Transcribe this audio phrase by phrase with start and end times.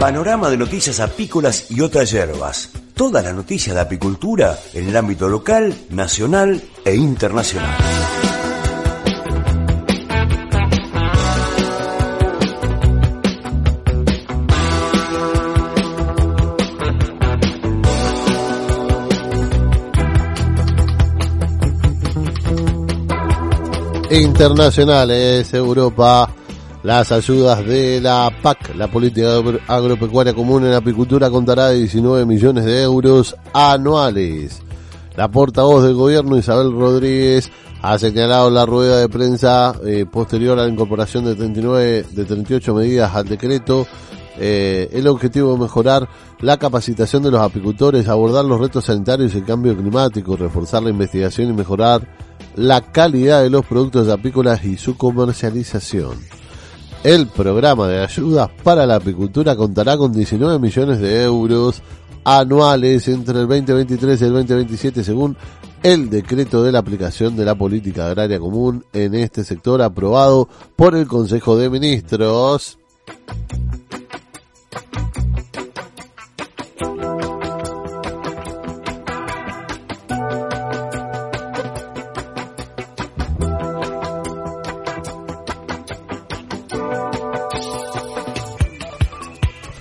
[0.00, 2.70] Panorama de noticias apícolas y otras hierbas.
[2.94, 7.74] Toda la noticia de apicultura en el ámbito local, nacional e internacional.
[24.10, 26.35] Internacionales, Europa,
[26.86, 32.64] las ayudas de la PAC, la Política Agropecuaria Común en Apicultura, contará de 19 millones
[32.64, 34.62] de euros anuales.
[35.16, 37.50] La portavoz del gobierno, Isabel Rodríguez,
[37.82, 42.74] ha señalado la rueda de prensa eh, posterior a la incorporación de 39, de 38
[42.76, 43.84] medidas al decreto
[44.38, 49.38] eh, el objetivo es mejorar la capacitación de los apicultores, abordar los retos sanitarios y
[49.38, 52.06] el cambio climático, reforzar la investigación y mejorar
[52.54, 56.16] la calidad de los productos apícolas y su comercialización.
[57.04, 61.82] El programa de ayudas para la apicultura contará con 19 millones de euros
[62.24, 65.36] anuales entre el 2023 y el 2027 según
[65.82, 70.96] el decreto de la aplicación de la política agraria común en este sector aprobado por
[70.96, 72.78] el Consejo de Ministros.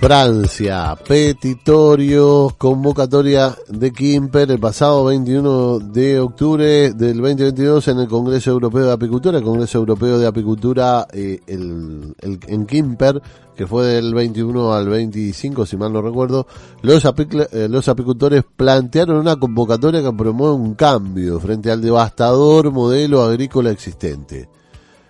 [0.06, 8.52] Francia, petitorio, convocatoria de Kimper el pasado 21 de octubre del 2022 en el Congreso
[8.52, 13.20] Europeo de Apicultura, el Congreso Europeo de Apicultura eh, en Kimper,
[13.56, 16.46] que fue del 21 al 25, si mal no recuerdo,
[16.84, 23.72] eh, los apicultores plantearon una convocatoria que promueve un cambio frente al devastador modelo agrícola
[23.72, 24.50] existente.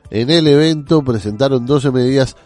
[0.10, 2.38] En el evento presentaron 12 medidas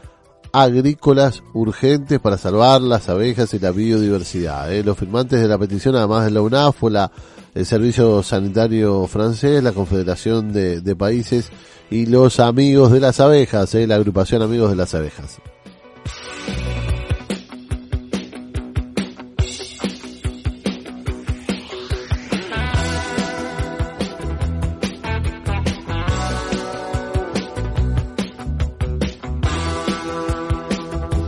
[0.51, 4.73] agrícolas urgentes para salvar las abejas y la biodiversidad.
[4.73, 4.83] ¿eh?
[4.83, 6.83] Los firmantes de la petición, además de la UNAF,
[7.55, 11.49] el Servicio Sanitario Francés, la Confederación de, de Países
[11.89, 13.88] y los Amigos de las Abejas, ¿eh?
[13.88, 15.39] la agrupación Amigos de las Abejas.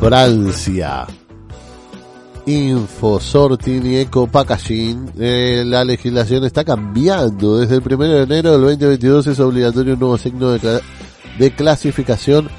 [0.01, 1.05] Francia.
[2.47, 5.11] Infosorting y Eco Packaging.
[5.19, 7.59] Eh, la legislación está cambiando.
[7.59, 12.49] Desde el 1 de enero del 2022 es obligatorio un nuevo signo de, clasificación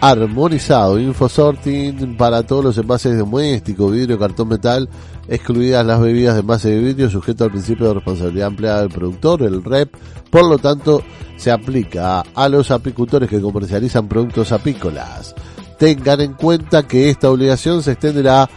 [0.00, 0.98] armonizado.
[0.98, 4.88] Infosorting para todos los envases domésticos, vidrio, cartón, metal,
[5.28, 9.44] excluidas las bebidas de envase de vidrio, sujeto al principio de responsabilidad ampliada del productor,
[9.44, 9.94] el REP.
[10.30, 11.04] Por lo tanto,
[11.36, 15.36] se aplica a los apicultores que comercializan productos apícolas
[15.78, 18.48] tengan en cuenta que esta obligación se extenderá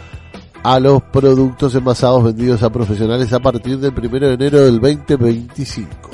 [0.62, 6.10] a los productos envasados vendidos a profesionales a partir del 1 de enero del 2025.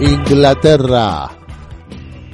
[0.00, 1.30] Inglaterra.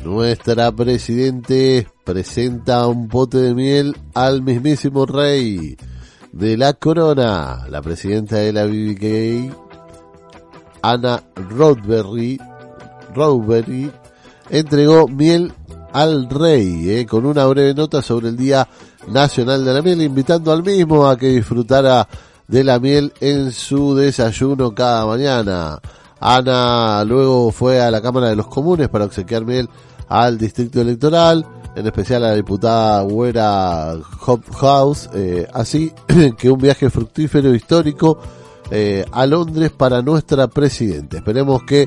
[0.05, 5.79] Nuestra presidente presenta un pote de miel al mismísimo rey
[6.35, 9.55] de la corona, la presidenta de la BBK,
[10.83, 12.41] Anna Rodberry,
[13.15, 13.93] Rodberry
[14.51, 15.53] entregó miel
[15.93, 18.67] al rey, eh, con una breve nota sobre el Día
[19.07, 22.09] Nacional de la Miel, invitando al mismo a que disfrutara
[22.49, 25.79] de la miel en su desayuno cada mañana.
[26.19, 29.69] Ana luego fue a la Cámara de los Comunes para obsequiar miel
[30.09, 33.95] al distrito electoral en especial a la diputada Güera
[34.27, 35.93] Hophouse, eh, así
[36.39, 38.19] que un viaje fructífero histórico
[38.71, 41.19] eh, a Londres para nuestra presidenta.
[41.19, 41.87] Esperemos que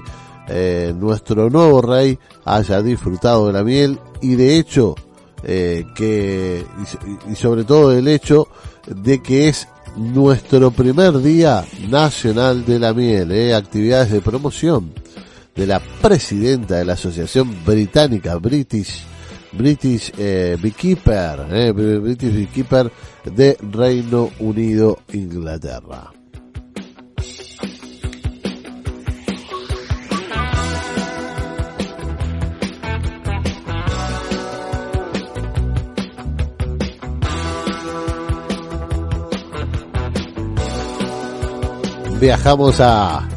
[0.49, 4.95] eh, nuestro nuevo rey haya disfrutado de la miel y de hecho
[5.43, 6.65] que
[7.29, 8.47] y, sobre todo del hecho
[8.87, 14.91] de que es nuestro primer día nacional de la miel, actividades de promoción
[15.55, 19.05] de la presidenta de la Asociación Británica British
[19.57, 22.91] British eh, Beekeeper, eh, British Beekeeper
[23.25, 26.11] de Reino Unido, Inglaterra.
[42.19, 43.27] Viajamos a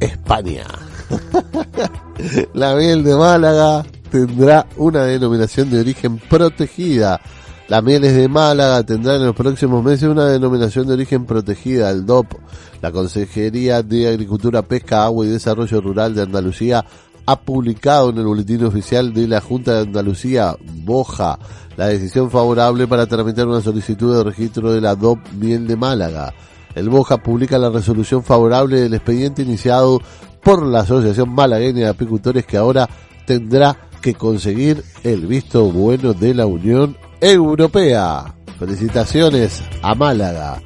[0.00, 0.66] España.
[2.54, 7.20] La miel de Málaga tendrá una denominación de origen protegida.
[7.68, 12.06] Las mieles de Málaga tendrán en los próximos meses una denominación de origen protegida, el
[12.06, 12.32] DOP.
[12.80, 16.84] La Consejería de Agricultura, Pesca, Agua y Desarrollo Rural de Andalucía
[17.26, 21.38] ha publicado en el boletín oficial de la Junta de Andalucía, Boja,
[21.76, 26.32] la decisión favorable para tramitar una solicitud de registro de la DOP Miel de Málaga.
[26.74, 30.00] El Boja publica la resolución favorable del expediente iniciado
[30.42, 32.88] por la Asociación Malagueña de Apicultores que ahora
[33.26, 38.34] tendrá que conseguir el visto bueno de la Unión Europea.
[38.58, 40.60] Felicitaciones a Málaga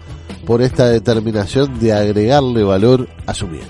[0.47, 3.67] por esta determinación de agregarle valor a su miel.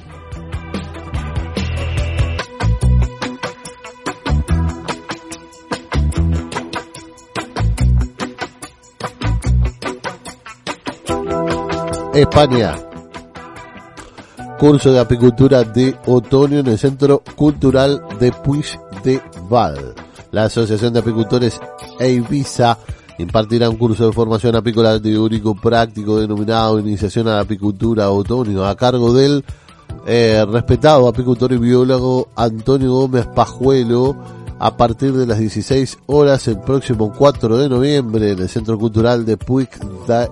[12.15, 12.77] España
[14.63, 18.65] curso de apicultura de otoño en el Centro Cultural de Puig
[19.03, 19.95] de Val.
[20.31, 21.61] La Asociación de Apicultores
[21.99, 22.79] Eiviza
[23.19, 28.75] impartirá un curso de formación apícola teórico práctico denominado Iniciación a la Apicultura Otoño a
[28.77, 29.45] cargo del
[30.07, 34.17] eh, respetado apicultor y biólogo Antonio Gómez Pajuelo
[34.59, 39.25] a partir de las 16 horas el próximo 4 de noviembre en el Centro Cultural
[39.25, 39.69] de Puig
[40.07, 40.29] de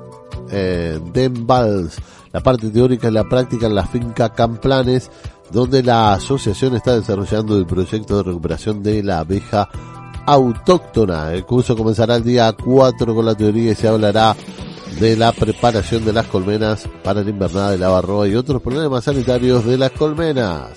[0.50, 1.98] eh, Vals
[2.32, 5.10] la parte teórica y la práctica en la finca Camplanes,
[5.52, 9.68] donde la asociación está desarrollando el proyecto de recuperación de la abeja
[10.26, 11.32] autóctona.
[11.32, 14.36] El curso comenzará el día 4 con la teoría y se hablará
[14.98, 19.04] de la preparación de las colmenas para la invernada de la barroa y otros problemas
[19.04, 20.70] sanitarios de las colmenas.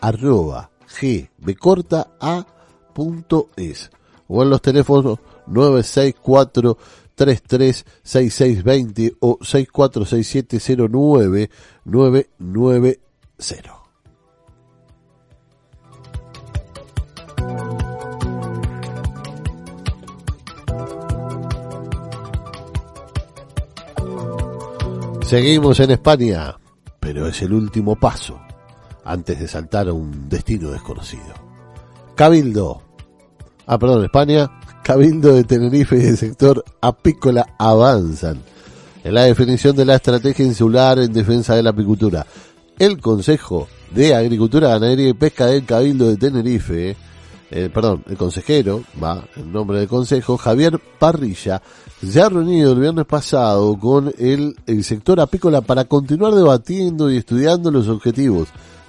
[0.00, 2.46] arroba g b corta a
[2.92, 3.90] punto es.
[4.28, 6.78] O en los teléfonos 964
[7.14, 11.50] 336620 o 646709
[25.24, 26.54] Seguimos en España,
[27.04, 28.40] pero es el último paso
[29.04, 31.34] antes de saltar a un destino desconocido.
[32.14, 32.80] Cabildo.
[33.66, 34.50] Ah, perdón, España.
[34.82, 38.40] Cabildo de Tenerife y del sector apícola avanzan
[39.02, 42.24] en la definición de la estrategia insular en defensa de la apicultura.
[42.78, 46.96] El Consejo de Agricultura, Ganadería y Pesca del Cabildo de Tenerife
[47.56, 51.62] eh, perdón, el consejero, va, en nombre del consejo, Javier Parrilla,
[52.04, 57.18] se ha reunido el viernes pasado con el, el sector apícola para continuar debatiendo y
[57.18, 58.48] estudiando los objetivos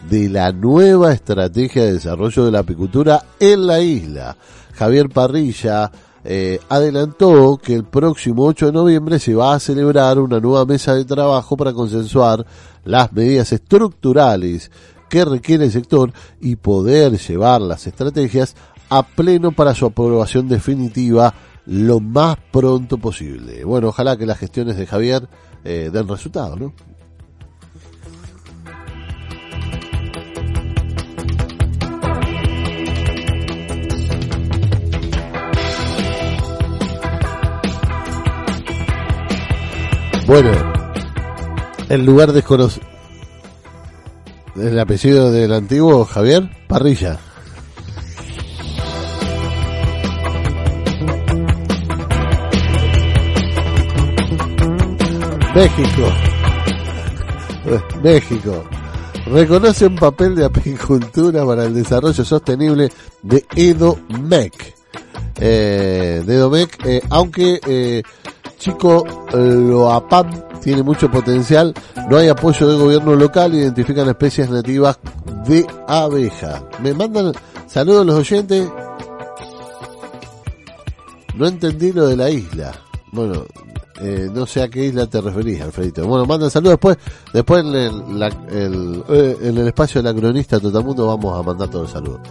[0.10, 4.36] de la nueva estrategia de desarrollo de la apicultura en la isla.
[4.74, 5.92] Javier Parrilla
[6.24, 10.96] eh, adelantó que el próximo 8 de noviembre se va a celebrar una nueva mesa
[10.96, 12.44] de trabajo para consensuar
[12.84, 14.72] las medidas estructurales
[15.16, 18.54] que requiere el sector y poder llevar las estrategias
[18.90, 21.34] a pleno para su aprobación definitiva
[21.68, 23.64] lo más pronto posible.
[23.64, 25.30] Bueno, ojalá que las gestiones de Javier
[25.64, 26.74] eh, den resultado, ¿no?
[40.28, 40.52] Bueno,
[41.88, 42.95] el lugar desconocido
[44.56, 47.20] el apellido del antiguo Javier Parrilla.
[55.54, 56.12] México.
[58.04, 58.64] México.
[59.28, 62.92] Reconoce un papel de apicultura para el desarrollo sostenible
[63.24, 64.76] de EDOMEC.
[65.40, 68.04] Eh, de EDOMEC, eh, aunque eh,
[68.58, 71.76] Chico Loapam tiene mucho potencial.
[72.10, 74.98] No hay apoyo del gobierno local, identifican especies nativas
[75.48, 76.64] de abeja.
[76.82, 77.34] Me mandan
[77.68, 78.68] saludos los oyentes.
[81.36, 82.72] No entendí lo de la isla.
[83.12, 83.44] Bueno,
[84.02, 86.08] eh, no sé a qué isla te referís, Alfredito.
[86.08, 86.98] Bueno, mandan saludos después.
[87.32, 91.84] Después en el, eh, en el espacio de la cronista Totamundo vamos a mandar todos
[91.84, 92.22] los saludos.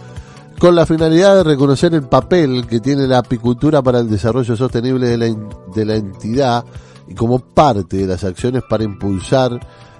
[0.59, 5.07] Con la finalidad de reconocer el papel que tiene la apicultura para el desarrollo sostenible
[5.07, 5.37] de la,
[5.73, 6.65] de la entidad,
[7.07, 9.59] y como parte de las acciones para impulsar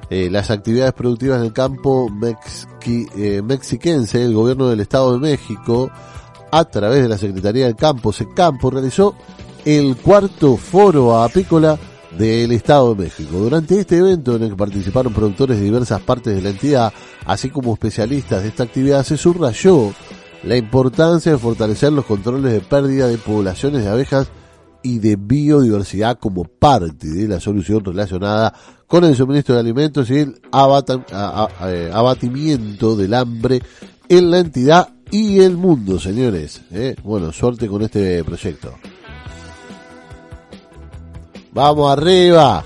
[0.09, 2.07] eh, las actividades productivas en el campo
[2.85, 5.89] eh, mexiquense, el gobierno del Estado de México,
[6.51, 9.15] a través de la Secretaría del Campo, SECAMPO, realizó
[9.65, 11.77] el cuarto foro apícola
[12.17, 13.37] del Estado de México.
[13.37, 16.93] Durante este evento en el que participaron productores de diversas partes de la entidad,
[17.25, 19.91] así como especialistas de esta actividad, se subrayó
[20.43, 24.27] la importancia de fortalecer los controles de pérdida de poblaciones de abejas
[24.85, 28.53] y de biodiversidad como parte de la solución relacionada
[28.85, 33.63] con el suministro de alimentos y el eh, abatimiento del hambre
[34.07, 36.61] en la entidad y el mundo, señores.
[36.71, 36.95] ¿eh?
[37.03, 38.75] Bueno, suerte con este proyecto.
[41.51, 42.63] Vamos arriba.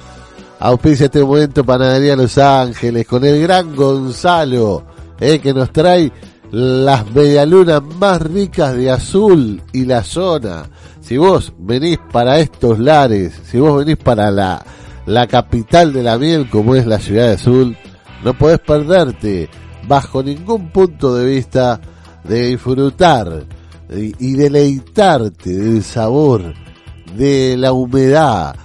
[0.60, 4.84] Auspicia este momento Panadería Los Ángeles con el gran Gonzalo,
[5.22, 5.40] ¿eh?
[5.40, 6.12] que nos trae
[6.52, 10.70] las medialunas más ricas de azul y la zona
[11.10, 14.64] si vos venís para estos lares, si vos venís para la,
[15.08, 17.76] la capital de la miel como es la ciudad de Azul,
[18.24, 19.50] no podés perderte
[19.88, 21.82] bajo ningún punto de vista
[22.24, 23.44] de disfrutar
[23.92, 26.54] y deleitarte del sabor,
[27.18, 28.56] de la humedad,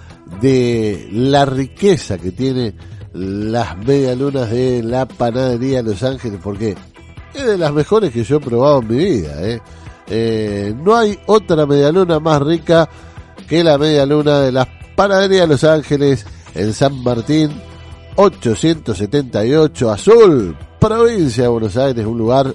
[0.43, 2.75] de la riqueza que tiene
[3.15, 6.77] las medialunas de la panadería Los Ángeles, porque
[7.33, 9.33] es de las mejores que yo he probado en mi vida.
[9.49, 9.63] ¿eh?
[10.07, 12.89] Eh, no hay otra medialuna más rica
[13.49, 17.51] que la medialuna de las panaderías de Los Ángeles en San Martín
[18.17, 22.55] 878 Azul, provincia de Buenos Aires, un lugar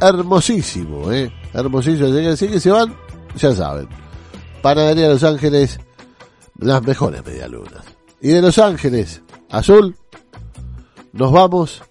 [0.00, 1.32] hermosísimo, ¿eh?
[1.52, 2.08] hermosísimo.
[2.30, 2.94] Así que se van,
[3.36, 3.88] ya saben.
[4.62, 5.78] Panadería de Los Ángeles,
[6.58, 7.84] las mejores medialunas.
[8.20, 9.94] Y de Los Ángeles, Azul,
[11.12, 11.82] nos vamos.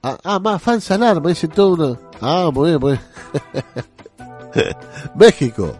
[0.00, 2.07] A, ah, más fans alarma, dice todo uno.
[2.20, 4.74] Ah, muy bien, muy bien.
[5.14, 5.76] México.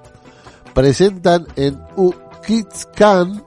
[0.75, 2.15] Presentan en U
[2.47, 3.43] Kids Can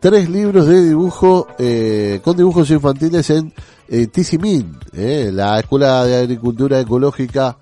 [0.00, 3.52] tres libros de dibujo eh, con dibujos infantiles en
[3.88, 4.08] eh,
[4.92, 7.56] eh, la Escuela de Agricultura Ecológica.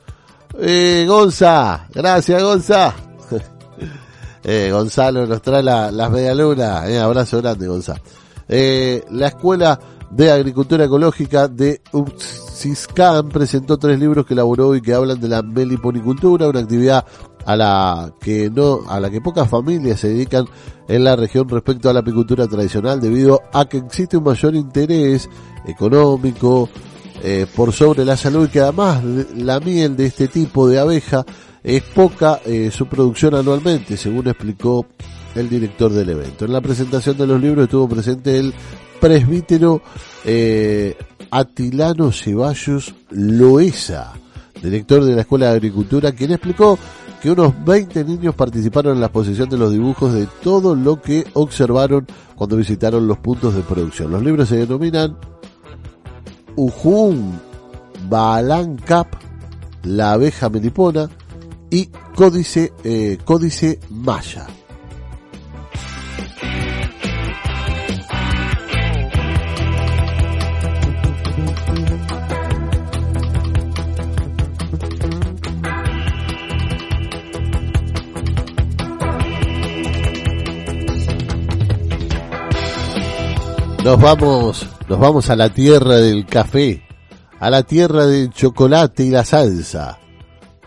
[0.59, 2.95] Eh, Gonza, gracias Gonza.
[4.45, 7.95] eh, Gonzalo nos trae la, las medialunas, eh, abrazo grande Gonza.
[8.49, 9.79] Eh, la Escuela
[10.11, 11.81] de Agricultura Ecológica de
[12.63, 17.05] Uxiscan presentó tres libros que elaboró y que hablan de la meliponicultura, una actividad
[17.45, 20.47] a la que no, a la que pocas familias se dedican
[20.87, 25.29] en la región respecto a la apicultura tradicional debido a que existe un mayor interés
[25.67, 26.69] económico
[27.25, 29.03] eh, por sobre la salud y que además
[29.37, 31.27] la miel de este tipo de abeja
[31.65, 34.87] es poca eh, su producción anualmente, según explicó
[35.35, 36.45] el director del evento.
[36.45, 38.55] En la presentación de los libros estuvo presente el
[39.01, 39.83] presbítero
[40.25, 40.97] eh,
[41.31, 44.13] Atilano Ceballos Loesa,
[44.63, 46.79] director de la Escuela de Agricultura, quien explicó
[47.23, 51.25] que unos 20 niños participaron en la exposición de los dibujos de todo lo que
[51.35, 54.11] observaron cuando visitaron los puntos de producción.
[54.11, 55.17] Los libros se denominan
[56.57, 57.41] Ujun
[58.09, 59.07] Balancap,
[59.85, 61.09] la abeja melipona
[61.71, 64.47] y Códice, eh, Códice Maya.
[83.85, 86.85] Nos vamos, nos vamos a la tierra del café,
[87.41, 89.99] a la tierra del chocolate y la salsa.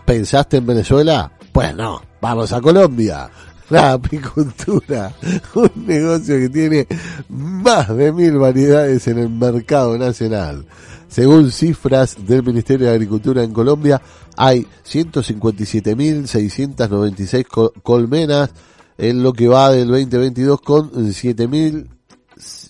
[0.04, 1.32] ¿Pensaste en Venezuela?
[1.50, 3.30] Pues no, vamos a Colombia.
[3.70, 5.14] La apicultura,
[5.54, 6.86] un negocio que tiene
[7.30, 10.66] más de mil variedades en el mercado nacional.
[11.08, 14.02] Según cifras del Ministerio de Agricultura en Colombia,
[14.36, 18.50] hay 157.696 colmenas
[18.98, 21.95] en lo que va del 2022 con 7.000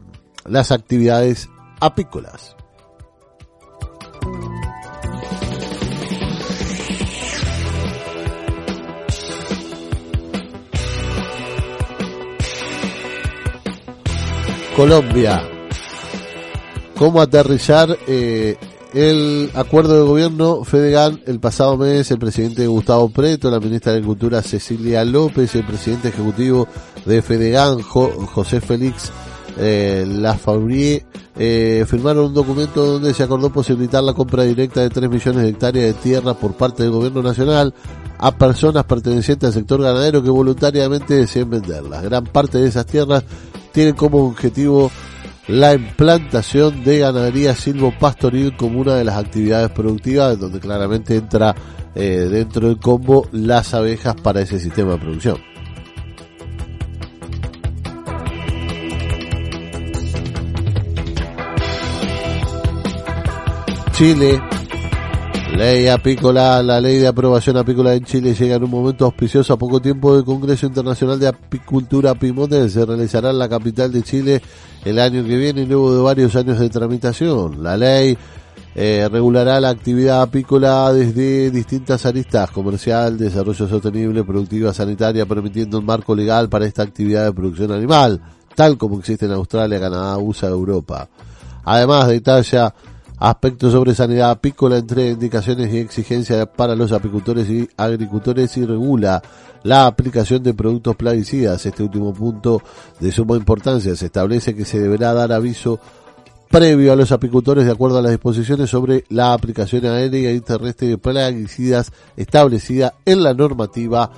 [0.45, 1.49] las actividades
[1.81, 2.55] apícolas.
[14.77, 15.41] Colombia.
[16.95, 18.57] ¿Cómo aterrizar eh,
[18.93, 23.99] el acuerdo de gobierno FEDEGAN el pasado mes, el presidente Gustavo Preto, la ministra de
[23.99, 26.67] Agricultura Cecilia López, el presidente ejecutivo
[27.05, 29.11] de FEDEGAN José Félix
[29.57, 35.09] eh, Lafaurie eh, firmaron un documento donde se acordó posibilitar la compra directa de 3
[35.09, 37.73] millones de hectáreas de tierra por parte del gobierno nacional
[38.19, 42.03] a personas pertenecientes al sector ganadero que voluntariamente deseen venderlas.
[42.03, 43.23] Gran parte de esas tierras
[43.71, 44.91] tienen como objetivo
[45.47, 51.55] la implantación de ganadería silvopastoril como una de las actividades productivas, donde claramente entra
[51.95, 55.37] eh, dentro del combo las abejas para ese sistema de producción.
[63.93, 64.39] Chile,
[65.57, 69.57] ley apícola, la ley de aprobación apícola en Chile llega en un momento auspicioso a
[69.57, 74.41] poco tiempo del Congreso Internacional de Apicultura Pimonte, se realizará en la capital de Chile
[74.85, 77.63] el año que viene luego de varios años de tramitación.
[77.63, 78.15] La ley
[78.75, 85.85] eh, regulará la actividad apícola desde distintas aristas, comercial, desarrollo sostenible, productiva, sanitaria, permitiendo un
[85.85, 88.21] marco legal para esta actividad de producción animal,
[88.53, 91.09] tal como existe en Australia, Canadá, USA, Europa.
[91.65, 92.75] Además, detalla
[93.19, 99.23] Aspectos sobre sanidad apícola entre indicaciones y exigencias para los apicultores y agricultores y regula
[99.63, 101.65] la aplicación de productos plaguicidas.
[101.65, 102.61] Este último punto
[102.99, 105.79] de suma importancia se establece que se deberá dar aviso
[106.47, 110.87] previo a los apicultores de acuerdo a las disposiciones sobre la aplicación aérea y terrestre
[110.87, 114.11] de plaguicidas establecida en la normativa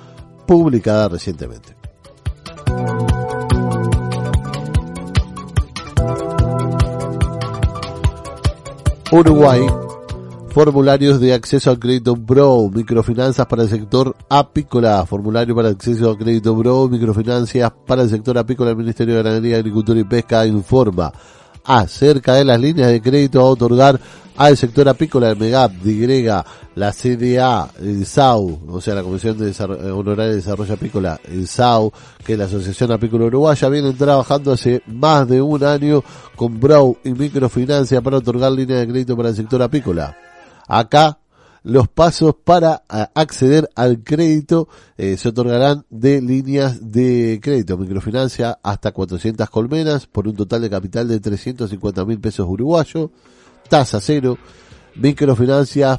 [0.46, 1.79] publicada recientemente.
[9.12, 9.66] Uruguay,
[10.50, 16.16] formularios de acceso al crédito Bro, microfinanzas para el sector apícola, formulario para acceso al
[16.16, 21.12] crédito Bro, microfinanzas para el sector apícola, el Ministerio de Ganadería, Agricultura y Pesca informa
[21.64, 24.00] acerca de las líneas de crédito a otorgar
[24.40, 29.44] al sector apícola, el MEGAP, DIGREGA, la CDA, el SAU, o sea, la Comisión de
[29.44, 31.92] Desarrollo, Honoraria de Desarrollo Apícola, el SAU,
[32.24, 36.02] que es la Asociación Apícola Uruguaya, vienen trabajando hace más de un año
[36.36, 40.16] con Brow y Microfinancia para otorgar líneas de crédito para el sector apícola.
[40.66, 41.18] Acá,
[41.62, 48.92] los pasos para acceder al crédito eh, se otorgarán de líneas de crédito, microfinancia hasta
[48.92, 53.10] 400 colmenas por un total de capital de 350 mil pesos uruguayos,
[53.70, 54.36] tasa cero,
[54.96, 55.98] microfinancia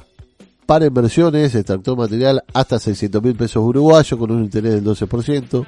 [0.67, 5.65] para inversiones, extractor material hasta 600 mil pesos uruguayos con un interés del 12%,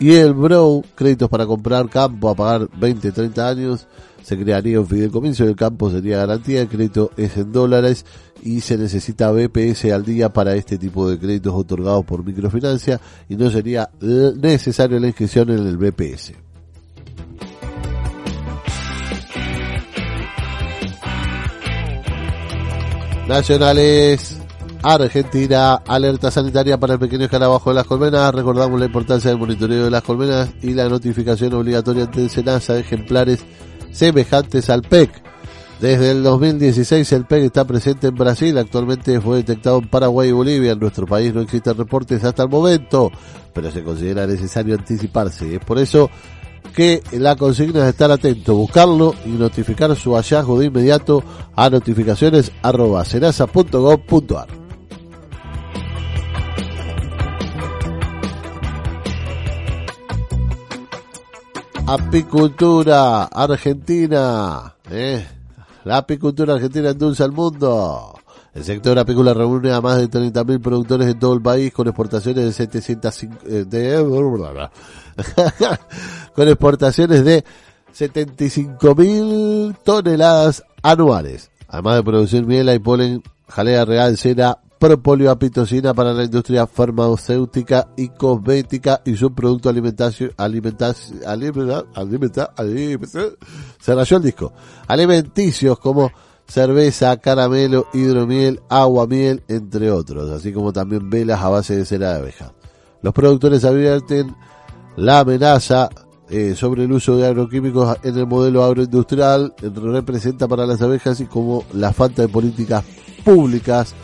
[0.00, 3.86] y el Bro, créditos para comprar campo a pagar 20, 30 años,
[4.22, 8.04] se crearía un fideicomiso del campo, sería garantía, el crédito es en dólares
[8.42, 13.36] y se necesita BPS al día para este tipo de créditos otorgados por microfinancia y
[13.36, 16.43] no sería necesario la inscripción en el BPS.
[23.26, 24.38] Nacionales.
[24.82, 28.34] Argentina, alerta sanitaria para el pequeño escarabajo de las colmenas.
[28.34, 32.80] Recordamos la importancia del monitoreo de las colmenas y la notificación obligatoria ante Senasa de
[32.80, 33.42] ejemplares
[33.90, 35.10] semejantes al PEC.
[35.80, 40.32] Desde el 2016 el PEC está presente en Brasil, actualmente fue detectado en Paraguay y
[40.32, 40.72] Bolivia.
[40.72, 43.10] En nuestro país no existen reportes hasta el momento,
[43.54, 45.54] pero se considera necesario anticiparse.
[45.54, 46.10] Es por eso
[46.74, 51.22] que la consigna es estar atento, buscarlo y notificar su hallazgo de inmediato
[51.54, 53.04] a notificaciones arroba
[61.86, 64.74] Apicultura Argentina.
[64.90, 65.24] ¿eh?
[65.84, 68.13] La apicultura argentina endulza al mundo.
[68.54, 72.44] El sector apícola reúne a más de 30.000 productores en todo el país con exportaciones
[72.44, 73.96] de 705, eh, de,
[76.34, 77.44] con exportaciones de
[77.92, 81.50] 75.000 toneladas anuales.
[81.66, 87.88] Además de producir miel y polen, jalea real, cera, propóleo, apitocina para la industria farmacéutica
[87.96, 91.20] y cosmética y subproductos alimentación, alimentación,
[91.96, 93.36] alimentación,
[93.80, 94.52] se rayó el disco.
[94.86, 96.12] Alimenticios como
[96.46, 102.12] cerveza, caramelo, hidromiel, agua, miel, entre otros, así como también velas a base de cera
[102.12, 102.52] de abeja.
[103.02, 104.34] Los productores advierten
[104.96, 105.90] la amenaza
[106.30, 111.26] eh, sobre el uso de agroquímicos en el modelo agroindustrial representa para las abejas y
[111.26, 112.82] como la falta de políticas
[113.24, 113.94] públicas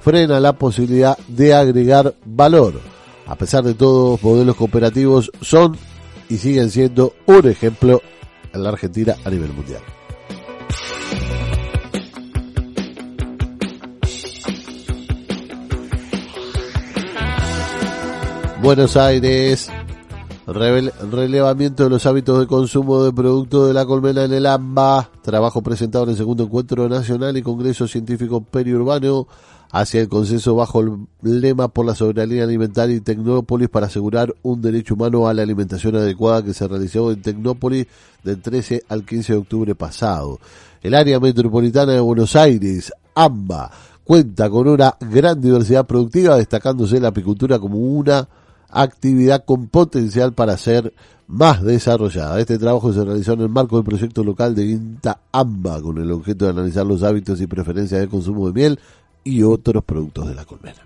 [0.00, 2.74] frena la posibilidad de agregar valor.
[3.26, 5.76] A pesar de todo, modelos cooperativos son
[6.28, 8.02] y siguen siendo un ejemplo
[8.52, 9.80] en la Argentina a nivel mundial.
[18.64, 19.68] Buenos Aires,
[20.46, 25.60] relevamiento de los hábitos de consumo de productos de la colmena en el AMBA, trabajo
[25.60, 29.28] presentado en el segundo encuentro nacional y congreso científico periurbano
[29.70, 34.62] hacia el consenso bajo el lema por la soberanía alimentaria y Tecnópolis para asegurar un
[34.62, 37.86] derecho humano a la alimentación adecuada que se realizó en Tecnópolis
[38.22, 40.40] del 13 al 15 de octubre pasado.
[40.82, 43.70] El área metropolitana de Buenos Aires, AMBA,
[44.04, 48.26] cuenta con una gran diversidad productiva, destacándose la apicultura como una
[48.70, 50.92] actividad con potencial para ser
[51.26, 52.40] más desarrollada.
[52.40, 56.12] Este trabajo se realizó en el marco del proyecto local de Guinta AMBA, con el
[56.12, 58.80] objeto de analizar los hábitos y preferencias de consumo de miel
[59.22, 60.82] y otros productos de la colmena.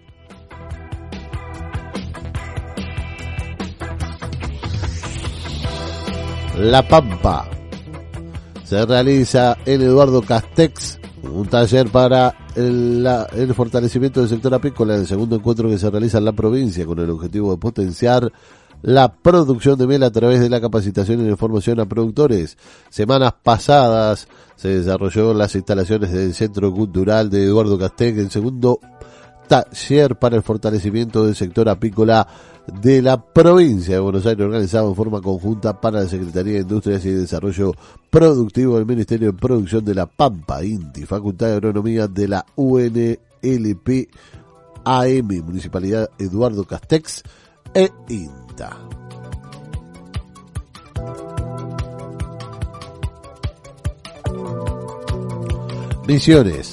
[6.57, 7.49] La Pampa.
[8.64, 15.37] Se realiza en Eduardo Castex un taller para el, fortalecimiento del sector apícola, el segundo
[15.37, 18.33] encuentro que se realiza en la provincia con el objetivo de potenciar
[18.83, 22.57] la producción de miel a través de la capacitación y la información a productores.
[22.91, 28.81] Semanas pasadas se desarrolló las instalaciones del Centro Cultural de Eduardo Castell, el segundo
[29.49, 32.29] taller para el fortalecimiento del sector apícola
[32.81, 37.05] de la provincia de Buenos Aires organizado en forma conjunta para la Secretaría de Industrias
[37.05, 37.73] y Desarrollo
[38.11, 44.09] Productivo del Ministerio de Producción de la Pampa, INTI, Facultad de Agronomía de la UNLP
[44.85, 47.23] AM, Municipalidad Eduardo Castex
[47.75, 48.77] e INTA.
[56.07, 56.73] Misiones.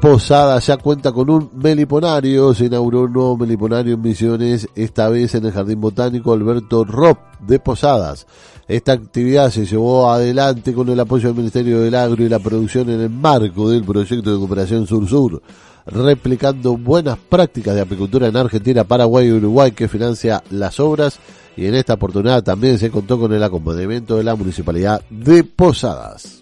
[0.00, 5.34] Posada ya cuenta con un meliponario, se inauguró un nuevo meliponario en Misiones, esta vez
[5.34, 8.26] en el Jardín Botánico Alberto Rop de Posadas.
[8.66, 12.88] Esta actividad se llevó adelante con el apoyo del Ministerio del Agro y la producción
[12.88, 15.42] en el marco del proyecto de cooperación Sur-Sur,
[15.84, 21.18] replicando buenas prácticas de apicultura en Argentina, Paraguay y Uruguay que financia las obras
[21.58, 26.40] y en esta oportunidad también se contó con el acompañamiento de la Municipalidad de Posadas.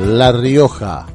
[0.00, 1.06] La Rioja.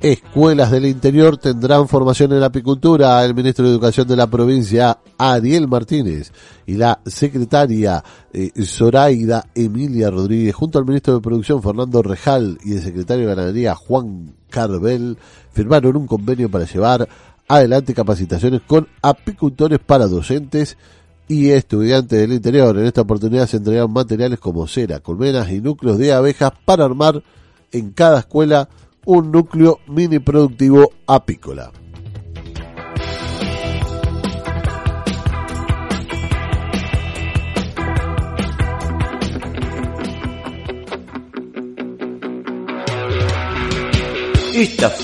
[0.00, 3.22] Escuelas del interior tendrán formación en apicultura.
[3.24, 6.32] El ministro de Educación de la provincia, Ariel Martínez,
[6.66, 12.72] y la secretaria eh, Zoraida Emilia Rodríguez, junto al ministro de Producción, Fernando Rejal, y
[12.72, 15.18] el secretario de Ganadería, Juan Carvel,
[15.52, 17.06] firmaron un convenio para llevar
[17.46, 20.78] adelante capacitaciones con apicultores para docentes
[21.28, 22.78] y estudiantes del interior.
[22.78, 27.22] En esta oportunidad se entregaron materiales como cera, colmenas y núcleos de abejas para armar
[27.74, 28.68] en cada escuela
[29.04, 31.70] un núcleo mini productivo apícola.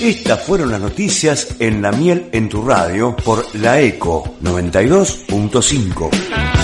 [0.01, 6.60] estas fueron las noticias en La Miel en tu radio por la ECO 92.5.